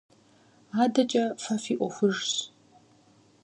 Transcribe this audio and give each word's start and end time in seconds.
АдэкӀэ 0.81 1.23
фэ 1.41 1.55
фи 1.63 1.73
Ӏуэхужщ. 1.77 2.31